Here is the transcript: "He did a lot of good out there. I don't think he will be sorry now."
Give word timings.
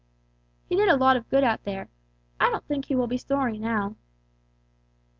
"He 0.67 0.75
did 0.75 0.89
a 0.89 0.95
lot 0.97 1.15
of 1.15 1.29
good 1.29 1.43
out 1.43 1.63
there. 1.63 1.87
I 2.39 2.49
don't 2.49 2.65
think 2.65 2.85
he 2.85 2.95
will 2.95 3.05
be 3.05 3.19
sorry 3.19 3.59
now." 3.59 3.97